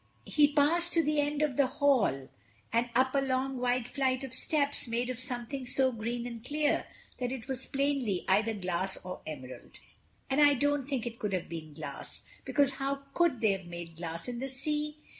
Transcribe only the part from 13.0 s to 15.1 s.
could they have made glass in the sea?